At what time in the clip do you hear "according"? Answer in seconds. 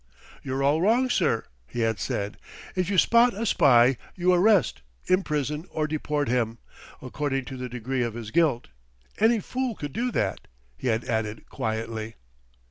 7.03-7.45